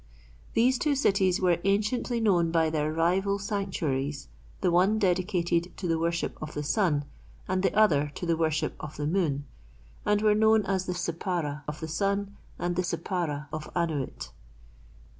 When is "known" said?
2.19-2.49, 10.33-10.65